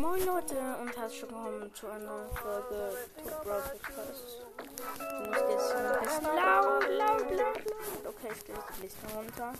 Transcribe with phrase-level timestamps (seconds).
[0.00, 4.38] Moin Leute und herzlich willkommen zu einer neuen Folge Top Brawl Podcast.
[4.64, 8.06] Ich muss jetzt ein bisschen laut, laut, laut, laut.
[8.06, 9.52] Okay, ich gehe jetzt ein bisschen runter.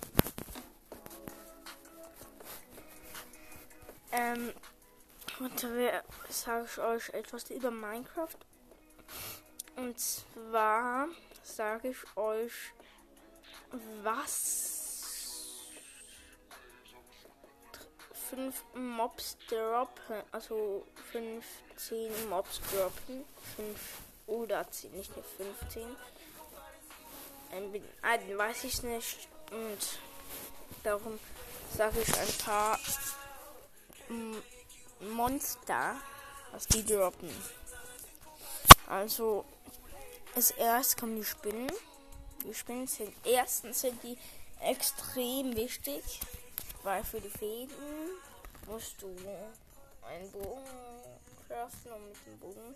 [4.13, 4.53] Ähm,
[5.41, 8.39] heute sage ich euch etwas über Minecraft.
[9.77, 11.09] Und zwar
[11.43, 12.73] sage ich euch,
[14.03, 14.60] was
[18.31, 23.25] fünf Mobs droppen, also 15 Mobs droppen,
[23.57, 23.79] 5
[24.27, 25.85] oder 10, nicht nur 15.
[28.03, 29.99] Einen weiß ich nicht und
[30.85, 31.19] darum
[31.77, 32.79] sage ich ein paar
[35.01, 35.97] Monster,
[36.53, 37.31] was die droppen.
[38.87, 39.45] Also,
[40.35, 41.71] als erstes kommen die Spinnen.
[42.45, 44.17] Die Spinnen sind erstens sind die
[44.61, 46.03] extrem wichtig,
[46.83, 48.10] weil für die Fäden
[48.71, 49.09] musst du
[50.03, 50.65] einen Bogen
[51.49, 52.75] craften und mit dem Bogen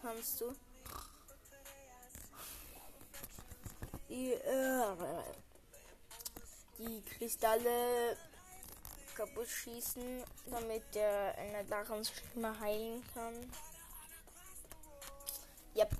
[0.00, 0.52] kannst du
[4.08, 4.96] die, äh,
[6.78, 8.16] die Kristalle
[9.14, 11.64] kaputt schießen, damit der eine
[12.34, 13.34] mal heilen kann.
[15.74, 15.90] Yep.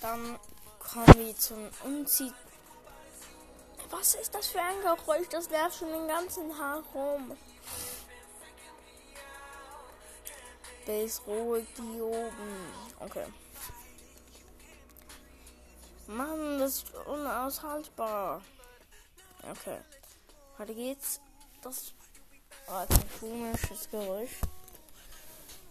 [0.00, 0.38] Dann
[0.78, 2.49] kommen wir zum Umziehen.
[3.90, 5.28] Was ist das für ein Geräusch?
[5.30, 7.36] Das werft schon den ganzen Haar rum.
[12.00, 12.32] Oben.
[12.98, 13.24] Okay.
[16.06, 18.42] Mann, das ist unaushaltbar.
[19.48, 19.78] Okay.
[20.58, 21.20] Weiter geht's.
[21.62, 21.92] Das
[22.66, 24.40] war ein komisches Geräusch.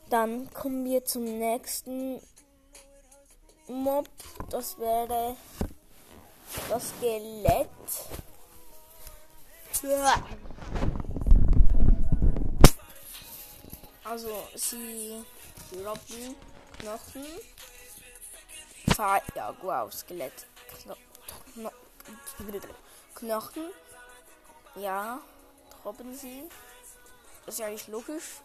[0.09, 2.22] Dann kommen wir zum nächsten
[3.67, 4.08] Mob.
[4.50, 5.36] Das wäre
[6.69, 7.69] das Skelett.
[14.03, 15.23] Also sie
[15.72, 16.36] droppen
[16.80, 17.25] Knochen.
[19.36, 20.47] Ja, wow, Skelett.
[20.83, 20.95] Kno
[23.16, 23.70] Knochen.
[24.76, 25.20] Ja,
[25.83, 26.49] droppen sie.
[27.45, 28.42] Das ist ja nicht logisch.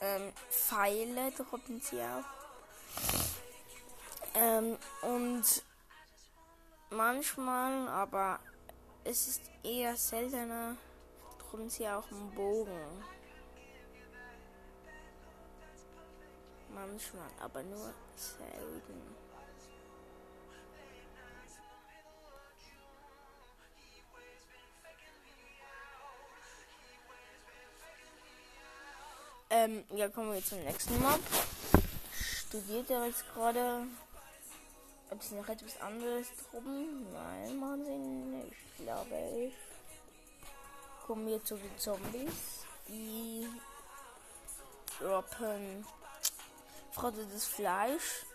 [0.00, 2.24] Ähm, Pfeile droppen sie auch.
[4.34, 5.62] Ähm, und
[6.90, 8.38] manchmal, aber
[9.04, 10.76] es ist eher seltener,
[11.38, 13.04] drum sie auch einen Bogen.
[16.74, 19.16] Manchmal, aber nur selten.
[29.50, 31.20] Ähm, ja, kommen wir zum nächsten Mob.
[32.12, 33.86] Studiert er jetzt gerade
[35.18, 37.12] ob sie noch etwas anderes drum?
[37.12, 39.54] Nein, machen sie nicht, glaube ich.
[41.04, 42.64] Kommen wir zu den Zombies.
[42.86, 43.48] Die
[45.00, 45.84] droppen
[46.92, 48.26] frottetes Fleisch.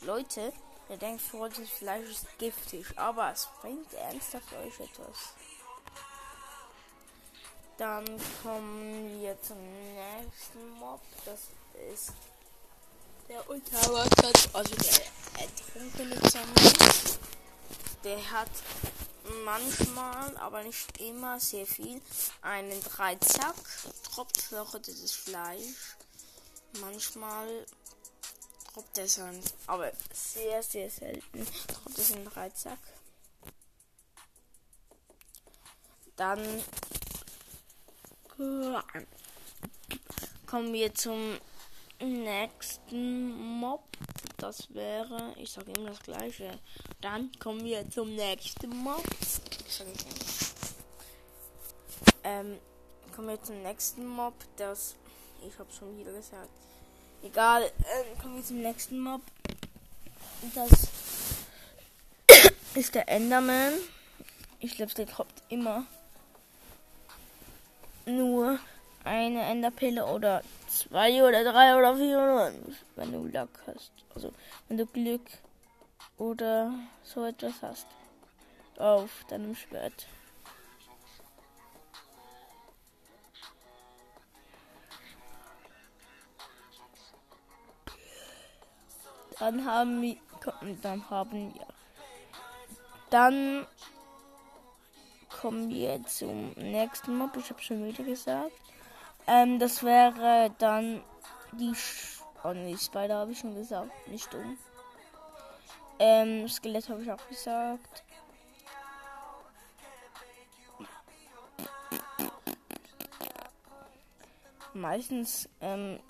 [0.00, 0.54] Leute,
[0.88, 5.34] ihr denkt, frottetes Fleisch ist giftig, aber es bringt ernsthaft euch etwas.
[7.76, 8.06] Dann
[8.42, 11.00] kommen wir zum nächsten Mob.
[11.26, 11.40] Das
[11.92, 12.14] ist
[13.28, 15.23] der Unterwasser, also der
[16.30, 17.18] Zombie.
[18.02, 18.50] Der hat
[19.44, 22.00] manchmal, aber nicht immer, sehr viel.
[22.42, 23.54] Einen Dreizack,
[24.02, 25.96] tropflöchertes Fleisch.
[26.80, 27.66] Manchmal
[28.72, 32.78] droppt er sein, aber sehr, sehr selten droppt es in Dreizack.
[36.16, 36.64] Dann
[40.46, 41.38] kommen wir zum
[42.00, 43.30] nächsten
[43.60, 43.84] Mob.
[44.44, 46.50] Das wäre, ich sage immer das gleiche.
[47.00, 49.02] Dann kommen wir zum nächsten Mob.
[52.22, 52.58] Ähm,
[53.16, 54.34] kommen wir zum nächsten Mob.
[54.58, 54.96] Das,
[55.48, 56.50] ich habe schon wieder gesagt.
[57.22, 59.22] Egal, ähm, kommen wir zum nächsten Mob.
[60.54, 60.88] Das
[62.74, 63.72] ist der Enderman.
[64.60, 65.86] Ich glaube, der droppt immer
[68.04, 68.58] nur
[69.04, 70.42] eine Enderpille oder
[70.74, 72.52] zwei oder drei oder vier oder
[72.96, 73.92] wenn du Glück hast.
[74.14, 74.32] Also
[74.68, 75.26] wenn du Glück
[76.18, 76.72] oder
[77.02, 77.86] so etwas hast
[78.78, 80.06] auf deinem Schwert.
[89.38, 90.16] Dann haben wir,
[90.80, 91.66] dann haben wir,
[93.10, 93.66] dann
[95.28, 97.36] kommen wir zum nächsten Mob.
[97.36, 98.52] Ich habe schon wieder gesagt.
[99.26, 101.02] Ähm, das wäre dann
[101.52, 101.74] die.
[101.74, 103.90] Sch oh ne, Spider habe ich schon gesagt.
[104.08, 104.58] Nicht dumm.
[105.98, 108.04] Ähm, Skelett habe ich auch gesagt.
[114.74, 116.00] meistens ähm,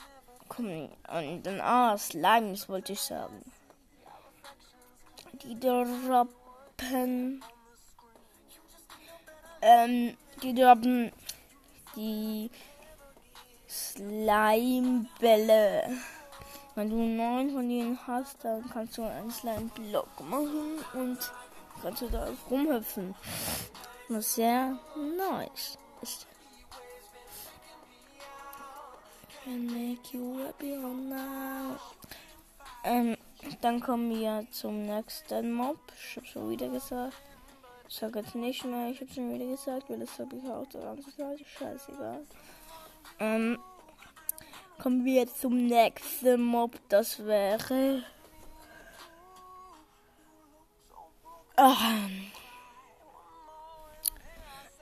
[0.48, 3.44] kommen und dann ah Slimes wollte ich sagen.
[5.42, 7.42] Die droppen
[9.60, 11.12] ähm, die droppen
[11.96, 12.50] die
[13.74, 15.82] Slimebälle.
[16.76, 21.18] Wenn du neun von denen hast, dann kannst du einen Slime-Block machen und
[21.82, 23.14] kannst du da rumhüpfen.
[24.08, 24.78] Was sehr
[25.18, 26.26] nice ist.
[29.42, 31.76] Can make you happy now.
[32.84, 33.16] Ähm,
[33.60, 35.78] dann kommen wir zum nächsten Mob.
[35.98, 37.16] Ich habe schon wieder gesagt.
[37.88, 40.66] Ich sage jetzt nicht mehr, ich habe schon wieder gesagt, weil das habe ich auch
[40.68, 41.40] daran gesagt.
[41.58, 42.24] Scheißegal.
[43.18, 43.58] Ähm,
[44.82, 46.72] kommen wir zum nächsten Mob.
[46.88, 48.02] Das wäre.
[51.56, 51.76] Ah.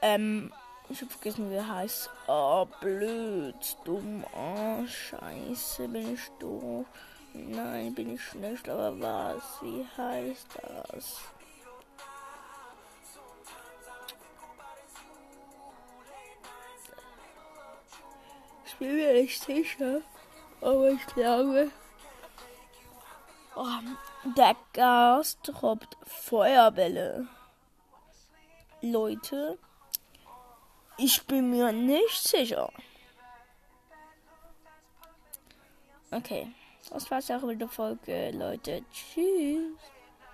[0.00, 0.52] Ähm,
[0.88, 2.10] ich habe vergessen, wie er heißt.
[2.26, 3.54] Oh, blöd,
[3.84, 6.86] dumm, oh, scheiße, bin ich doof.
[7.34, 9.42] Nein, bin ich nicht, aber was?
[9.62, 10.48] Wie heißt
[10.92, 11.20] das?
[18.72, 20.00] Ich bin mir nicht sicher,
[20.60, 21.70] aber ich glaube,
[23.54, 23.66] oh,
[24.36, 27.28] der Gas droppt Feuerbälle.
[28.80, 29.58] Leute,
[30.96, 32.72] ich bin mir nicht sicher.
[36.10, 36.50] Okay,
[36.90, 38.84] das war's auch mit der Folge, Leute.
[38.90, 39.76] Tschüss.